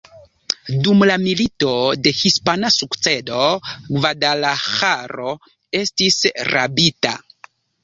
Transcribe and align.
Dum 0.85 1.03
la 1.09 1.17
Milito 1.25 1.73
de 2.07 2.13
hispana 2.21 2.71
sukcedo 2.77 3.43
Gvadalaĥaro 3.99 5.37
estis 5.85 6.21
rabita. 6.53 7.17